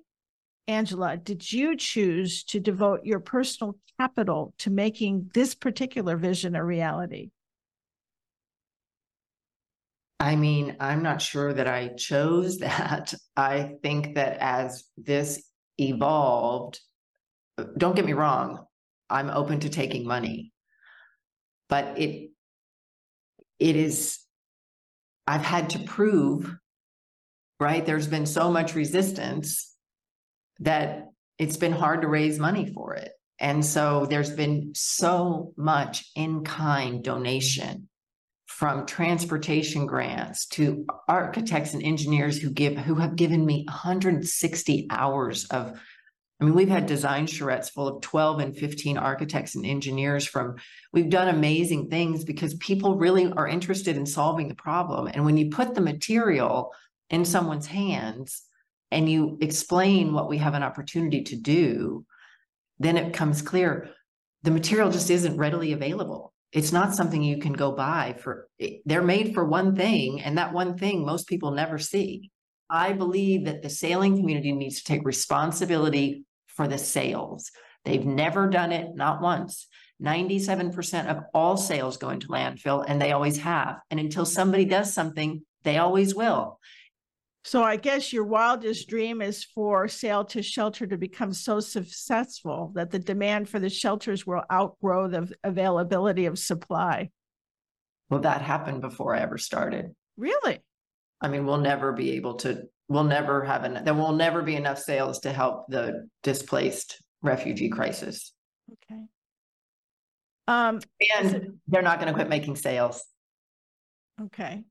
Angela, 0.71 1.17
did 1.17 1.51
you 1.51 1.75
choose 1.75 2.43
to 2.45 2.59
devote 2.59 3.01
your 3.03 3.19
personal 3.19 3.75
capital 3.99 4.53
to 4.59 4.69
making 4.69 5.29
this 5.33 5.53
particular 5.53 6.15
vision 6.15 6.55
a 6.55 6.63
reality? 6.63 7.31
I 10.19 10.35
mean, 10.37 10.77
I'm 10.79 11.03
not 11.03 11.21
sure 11.21 11.53
that 11.53 11.67
I 11.67 11.89
chose 11.89 12.59
that. 12.59 13.13
I 13.35 13.73
think 13.83 14.15
that 14.15 14.37
as 14.39 14.85
this 14.95 15.43
evolved, 15.77 16.79
don't 17.77 17.95
get 17.95 18.05
me 18.05 18.13
wrong, 18.13 18.65
I'm 19.09 19.29
open 19.29 19.59
to 19.61 19.69
taking 19.69 20.07
money. 20.07 20.53
But 21.67 21.99
it 21.99 22.31
it 23.59 23.75
is 23.75 24.19
I've 25.27 25.41
had 25.41 25.71
to 25.71 25.79
prove, 25.79 26.55
right? 27.59 27.85
There's 27.85 28.07
been 28.07 28.25
so 28.25 28.51
much 28.51 28.73
resistance 28.73 29.70
that 30.61 31.09
it's 31.37 31.57
been 31.57 31.71
hard 31.71 32.01
to 32.01 32.07
raise 32.07 32.39
money 32.39 32.71
for 32.73 32.93
it. 32.95 33.11
And 33.39 33.65
so 33.65 34.05
there's 34.05 34.29
been 34.29 34.71
so 34.75 35.53
much 35.57 36.05
in 36.15 36.43
kind 36.43 37.03
donation 37.03 37.89
from 38.45 38.85
transportation 38.85 39.87
grants 39.87 40.45
to 40.45 40.85
architects 41.07 41.73
and 41.73 41.81
engineers 41.81 42.37
who 42.37 42.51
give 42.51 42.77
who 42.77 42.95
have 42.95 43.15
given 43.15 43.43
me 43.43 43.65
160 43.67 44.87
hours 44.91 45.45
of 45.45 45.79
I 46.39 46.43
mean, 46.43 46.55
we've 46.55 46.69
had 46.69 46.87
design 46.87 47.27
charrettes 47.27 47.71
full 47.71 47.87
of 47.87 48.01
12 48.01 48.39
and 48.39 48.57
15 48.57 48.97
architects 48.97 49.53
and 49.53 49.63
engineers 49.63 50.25
from, 50.25 50.55
we've 50.91 51.09
done 51.09 51.27
amazing 51.27 51.89
things 51.89 52.23
because 52.23 52.55
people 52.55 52.97
really 52.97 53.31
are 53.31 53.47
interested 53.47 53.95
in 53.95 54.07
solving 54.07 54.47
the 54.47 54.55
problem. 54.55 55.07
And 55.13 55.23
when 55.23 55.37
you 55.37 55.51
put 55.51 55.75
the 55.75 55.81
material 55.81 56.73
in 57.11 57.25
someone's 57.25 57.67
hands, 57.67 58.41
and 58.91 59.09
you 59.09 59.37
explain 59.41 60.13
what 60.13 60.29
we 60.29 60.37
have 60.37 60.53
an 60.53 60.63
opportunity 60.63 61.23
to 61.23 61.35
do, 61.35 62.05
then 62.79 62.97
it 62.97 63.11
becomes 63.11 63.41
clear 63.41 63.89
the 64.43 64.51
material 64.51 64.91
just 64.91 65.09
isn't 65.09 65.37
readily 65.37 65.71
available. 65.71 66.33
It's 66.51 66.73
not 66.73 66.93
something 66.93 67.23
you 67.23 67.37
can 67.37 67.53
go 67.53 67.71
buy 67.71 68.15
for, 68.19 68.47
they're 68.85 69.01
made 69.01 69.33
for 69.33 69.45
one 69.45 69.75
thing, 69.75 70.21
and 70.21 70.37
that 70.37 70.53
one 70.53 70.77
thing 70.77 71.05
most 71.05 71.27
people 71.27 71.51
never 71.51 71.77
see. 71.77 72.31
I 72.69 72.93
believe 72.93 73.45
that 73.45 73.61
the 73.61 73.69
sailing 73.69 74.17
community 74.17 74.51
needs 74.51 74.77
to 74.77 74.83
take 74.83 75.05
responsibility 75.05 76.25
for 76.47 76.67
the 76.67 76.77
sails. 76.77 77.51
They've 77.85 78.05
never 78.05 78.49
done 78.49 78.71
it, 78.71 78.95
not 78.95 79.21
once. 79.21 79.67
97% 80.01 81.07
of 81.07 81.23
all 81.33 81.57
sails 81.57 81.97
go 81.97 82.09
into 82.09 82.27
landfill, 82.27 82.83
and 82.87 83.01
they 83.01 83.11
always 83.11 83.37
have. 83.37 83.77
And 83.89 83.99
until 83.99 84.25
somebody 84.25 84.65
does 84.65 84.93
something, 84.93 85.43
they 85.63 85.77
always 85.77 86.15
will. 86.15 86.59
So 87.43 87.63
I 87.63 87.75
guess 87.75 88.13
your 88.13 88.23
wildest 88.23 88.87
dream 88.87 89.21
is 89.21 89.43
for 89.43 89.87
Sail 89.87 90.23
to 90.25 90.43
Shelter 90.43 90.85
to 90.85 90.97
become 90.97 91.33
so 91.33 91.59
successful 91.59 92.71
that 92.75 92.91
the 92.91 92.99
demand 92.99 93.49
for 93.49 93.59
the 93.59 93.69
shelters 93.69 94.27
will 94.27 94.43
outgrow 94.51 95.07
the 95.07 95.33
availability 95.43 96.27
of 96.27 96.37
supply. 96.37 97.09
Well, 98.09 98.21
that 98.21 98.41
happened 98.41 98.81
before 98.81 99.15
I 99.15 99.21
ever 99.21 99.37
started. 99.37 99.95
Really? 100.17 100.59
I 101.19 101.29
mean, 101.29 101.45
we'll 101.45 101.57
never 101.57 101.93
be 101.93 102.11
able 102.11 102.35
to, 102.35 102.63
we'll 102.89 103.05
never 103.05 103.43
have 103.43 103.63
enough, 103.65 103.85
there 103.85 103.93
will 103.93 104.13
never 104.13 104.43
be 104.43 104.55
enough 104.55 104.77
sails 104.77 105.19
to 105.21 105.31
help 105.31 105.65
the 105.67 106.07
displaced 106.21 107.01
refugee 107.23 107.69
crisis. 107.69 108.33
Okay. 108.71 109.01
Um, 110.47 110.79
and 111.17 111.35
it, 111.35 111.43
they're 111.67 111.81
not 111.81 111.99
going 111.99 112.07
to 112.07 112.13
quit 112.13 112.29
making 112.29 112.55
sails. 112.55 113.03
Okay. 114.21 114.63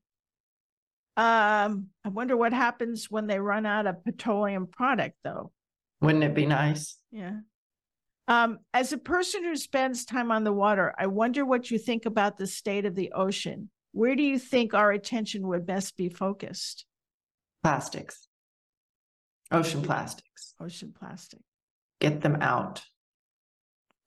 Um, 1.17 1.87
I 2.05 2.09
wonder 2.09 2.37
what 2.37 2.53
happens 2.53 3.09
when 3.09 3.27
they 3.27 3.39
run 3.39 3.65
out 3.65 3.87
of 3.87 4.03
petroleum 4.03 4.67
product, 4.67 5.17
though. 5.23 5.51
Wouldn't 5.99 6.23
it 6.23 6.33
be 6.33 6.45
nice? 6.45 6.97
Yeah. 7.11 7.39
Um, 8.27 8.59
as 8.73 8.93
a 8.93 8.97
person 8.97 9.43
who 9.43 9.55
spends 9.55 10.05
time 10.05 10.31
on 10.31 10.43
the 10.43 10.53
water, 10.53 10.93
I 10.97 11.07
wonder 11.07 11.45
what 11.45 11.69
you 11.69 11.77
think 11.77 12.05
about 12.05 12.37
the 12.37 12.47
state 12.47 12.85
of 12.85 12.95
the 12.95 13.11
ocean. 13.11 13.69
Where 13.91 14.15
do 14.15 14.23
you 14.23 14.39
think 14.39 14.73
our 14.73 14.91
attention 14.91 15.47
would 15.47 15.65
best 15.65 15.97
be 15.97 16.07
focused? 16.07 16.85
Plastics, 17.61 18.27
ocean 19.51 19.81
plastics. 19.81 20.53
Ocean 20.59 20.93
plastic. 20.97 21.41
Get 21.99 22.21
them 22.21 22.37
out. 22.41 22.81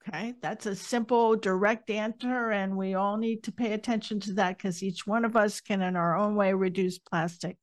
Okay, 0.07 0.35
that's 0.39 0.67
a 0.67 0.75
simple, 0.75 1.35
direct 1.35 1.89
answer, 1.89 2.51
and 2.51 2.77
we 2.77 2.93
all 2.93 3.17
need 3.17 3.43
to 3.43 3.51
pay 3.51 3.73
attention 3.73 4.19
to 4.21 4.33
that 4.33 4.57
because 4.57 4.83
each 4.83 5.07
one 5.07 5.25
of 5.25 5.35
us 5.35 5.61
can, 5.61 5.81
in 5.81 5.95
our 5.95 6.15
own 6.15 6.35
way, 6.35 6.53
reduce 6.53 6.99
plastic. 6.99 7.57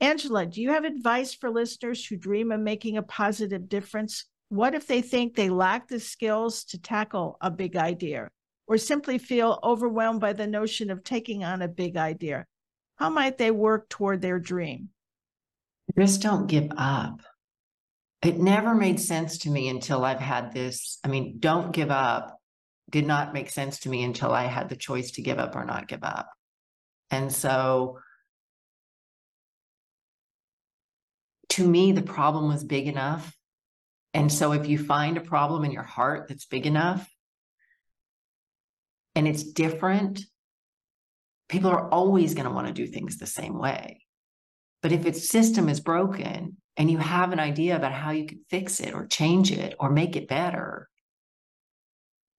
Angela, 0.00 0.46
do 0.46 0.62
you 0.62 0.70
have 0.70 0.84
advice 0.84 1.34
for 1.34 1.50
listeners 1.50 2.06
who 2.06 2.16
dream 2.16 2.52
of 2.52 2.60
making 2.60 2.96
a 2.96 3.02
positive 3.02 3.68
difference? 3.68 4.26
What 4.50 4.74
if 4.74 4.86
they 4.86 5.02
think 5.02 5.34
they 5.34 5.50
lack 5.50 5.88
the 5.88 5.98
skills 5.98 6.64
to 6.66 6.80
tackle 6.80 7.36
a 7.40 7.50
big 7.50 7.76
idea 7.76 8.30
or 8.68 8.78
simply 8.78 9.18
feel 9.18 9.58
overwhelmed 9.64 10.20
by 10.20 10.32
the 10.32 10.46
notion 10.46 10.90
of 10.90 11.02
taking 11.02 11.42
on 11.42 11.60
a 11.60 11.68
big 11.68 11.96
idea? 11.96 12.46
How 12.96 13.10
might 13.10 13.36
they 13.36 13.50
work 13.50 13.88
toward 13.88 14.22
their 14.22 14.38
dream? 14.38 14.90
Just 15.98 16.22
don't 16.22 16.46
give 16.46 16.70
up 16.76 17.20
it 18.22 18.38
never 18.38 18.74
made 18.74 19.00
sense 19.00 19.38
to 19.38 19.50
me 19.50 19.68
until 19.68 20.04
I've 20.04 20.20
had 20.20 20.52
this. 20.52 20.98
I 21.04 21.08
mean, 21.08 21.38
don't 21.38 21.72
give 21.72 21.90
up 21.90 22.40
did 22.90 23.06
not 23.06 23.32
make 23.32 23.50
sense 23.50 23.80
to 23.80 23.88
me 23.88 24.02
until 24.02 24.32
I 24.32 24.44
had 24.44 24.68
the 24.68 24.76
choice 24.76 25.12
to 25.12 25.22
give 25.22 25.38
up 25.38 25.54
or 25.54 25.64
not 25.64 25.88
give 25.88 26.02
up. 26.02 26.28
And 27.10 27.32
so 27.32 27.98
to 31.50 31.66
me, 31.66 31.92
the 31.92 32.02
problem 32.02 32.48
was 32.48 32.64
big 32.64 32.86
enough. 32.86 33.32
And 34.12 34.32
so 34.32 34.52
if 34.52 34.68
you 34.68 34.78
find 34.78 35.16
a 35.16 35.22
problem 35.22 35.64
in 35.64 35.70
your 35.70 35.84
heart 35.84 36.26
that's 36.28 36.46
big 36.46 36.66
enough 36.66 37.08
and 39.14 39.28
it's 39.28 39.44
different, 39.44 40.20
people 41.48 41.70
are 41.70 41.88
always 41.88 42.34
going 42.34 42.46
to 42.46 42.54
want 42.54 42.66
to 42.66 42.72
do 42.72 42.86
things 42.86 43.18
the 43.18 43.26
same 43.26 43.58
way. 43.58 44.02
But 44.82 44.92
if 44.92 45.04
its 45.04 45.28
system 45.28 45.68
is 45.68 45.80
broken 45.80 46.56
and 46.76 46.90
you 46.90 46.98
have 46.98 47.32
an 47.32 47.40
idea 47.40 47.76
about 47.76 47.92
how 47.92 48.10
you 48.12 48.26
can 48.26 48.40
fix 48.48 48.80
it 48.80 48.94
or 48.94 49.06
change 49.06 49.52
it 49.52 49.74
or 49.78 49.90
make 49.90 50.16
it 50.16 50.28
better, 50.28 50.88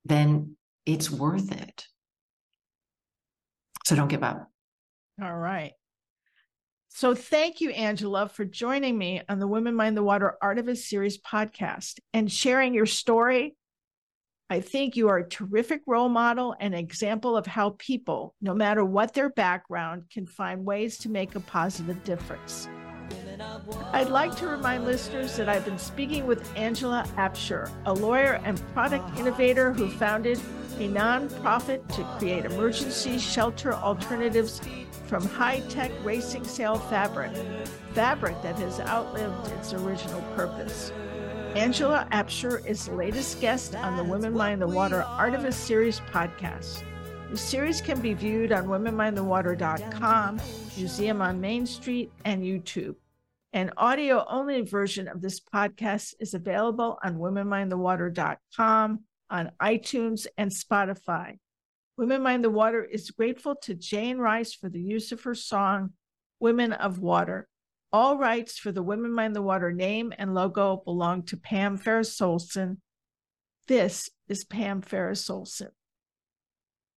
then 0.05 0.55
it's 0.86 1.12
worth 1.12 1.51
it. 1.51 1.86
So 3.86 3.95
don't 3.95 4.07
give 4.07 4.24
up. 4.24 4.50
All 5.21 5.36
right. 5.36 5.74
So 6.89 7.15
thank 7.15 7.62
you, 7.62 7.69
Angela, 7.71 8.27
for 8.27 8.43
joining 8.43 8.98
me 8.98 9.21
on 9.29 9.39
the 9.39 9.48
Women 9.48 9.75
Mind 9.75 9.95
the 9.95 10.03
Water 10.03 10.36
Artivist 10.43 10.89
Series 10.89 11.19
podcast 11.19 12.00
and 12.13 12.31
sharing 12.31 12.74
your 12.74 12.86
story. 12.86 13.55
I 14.51 14.60
think 14.60 14.98
you 14.98 15.08
are 15.08 15.20
a 15.20 15.29
terrific 15.29 15.81
role 15.88 16.10
model 16.10 16.58
and 16.60 16.75
example 16.75 17.38
of 17.38 17.48
how 17.48 17.77
people, 17.79 18.36
no 18.41 18.53
matter 18.53 18.84
what 18.84 19.13
their 19.13 19.29
background, 19.29 20.03
can 20.12 20.27
find 20.27 20.65
ways 20.65 20.98
to 20.98 21.10
make 21.10 21.36
a 21.36 21.39
positive 21.39 22.03
difference. 22.03 22.67
I'd 23.93 24.10
like 24.10 24.36
to 24.36 24.48
remind 24.48 24.84
listeners 24.84 25.38
that 25.38 25.48
I've 25.48 25.63
been 25.63 25.77
speaking 25.77 26.27
with 26.27 26.46
Angela 26.58 27.08
Abshier, 27.15 27.72
a 27.86 27.93
lawyer 27.93 28.41
and 28.43 28.62
product 28.74 29.17
innovator 29.17 29.72
who 29.72 29.89
founded 29.89 30.38
a 30.79 30.89
nonprofit 30.89 31.88
to 31.96 32.03
create 32.20 32.43
emergency 32.43 33.20
shelter 33.20 33.74
alternatives 33.74 34.60
from 35.08 35.25
high 35.25 35.62
tech 35.70 35.91
racing 36.03 36.43
sail 36.43 36.75
fabric, 36.75 37.31
fabric 37.93 38.36
that 38.41 38.60
has 38.60 38.81
outlived 38.81 39.50
its 39.53 39.72
original 39.72 40.22
purpose. 40.36 40.91
Angela 41.55 42.08
Abshier 42.13 42.65
is 42.65 42.86
the 42.86 42.96
latest 42.96 43.41
guest 43.41 43.75
on 43.75 43.98
the 43.98 44.03
Women 44.03 44.34
Mind 44.34 44.62
the 44.62 44.67
Water 44.67 45.03
Artivist 45.05 45.55
Series 45.55 46.00
podcast. 46.00 46.84
The 47.29 47.38
series 47.38 47.81
can 47.81 48.00
be 48.00 48.13
viewed 48.13 48.53
on 48.53 48.67
womenmindthewater.com, 48.67 50.39
Museum 50.77 51.22
on 51.22 51.41
Main 51.41 51.65
Street, 51.65 52.10
and 52.24 52.41
YouTube. 52.41 52.96
An 53.51 53.70
audio 53.75 54.25
only 54.29 54.62
version 54.62 55.10
of 55.10 55.22
this 55.22 55.41
podcast 55.41 56.13
is 56.21 56.34
available 56.34 56.97
on 57.04 57.17
womenmindthewater.com, 57.17 58.99
on 59.30 59.52
iTunes, 59.62 60.28
and 60.38 60.52
Spotify. 60.52 61.38
Women 61.97 62.23
Mind 62.23 62.45
the 62.45 62.49
Water 62.49 62.86
is 62.86 63.12
grateful 63.12 63.56
to 63.63 63.76
Jane 63.76 64.19
Rice 64.19 64.54
for 64.54 64.69
the 64.69 64.82
use 64.82 65.12
of 65.12 65.21
her 65.23 65.36
song, 65.36 65.91
Women 66.39 66.71
of 66.71 66.99
Water. 66.99 67.49
All 67.93 68.17
rights 68.17 68.58
for 68.58 68.71
the 68.71 68.82
Women 68.82 69.12
Mind 69.12 69.36
the 69.36 69.41
Water 69.41 69.73
name 69.73 70.13
and 70.17 70.34
logo 70.34 70.77
belong 70.77 71.23
to 71.23 71.38
Pam 71.38 71.77
Ferris 71.77 72.21
Olson. 72.21 72.82
This 73.67 74.10
is 74.30 74.45
Pam 74.45 74.82
Ferris 74.82 75.30
Olson. 75.30 75.71